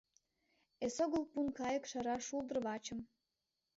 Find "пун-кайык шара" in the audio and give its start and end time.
1.31-2.15